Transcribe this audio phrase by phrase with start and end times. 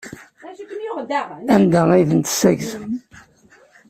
[1.55, 2.91] Anda ay ten-tessaggzem?